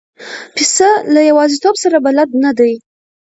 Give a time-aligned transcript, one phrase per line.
[0.55, 2.73] پسه له یوازیتوب سره بلد نه دی.